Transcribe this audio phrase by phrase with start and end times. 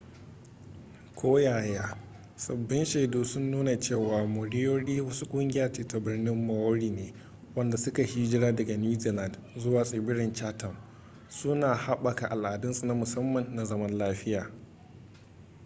[1.15, 1.97] koyaya
[2.35, 7.13] sabbin shaidu sun nuna cewa moriori wasu kungiya ce ta birnin maori ne
[7.55, 10.75] wanda suka yi hijira daga new zealand zuwa tsibirin chatham
[11.29, 14.51] suna haɓaka al'adunsu na musamman na zaman lafiya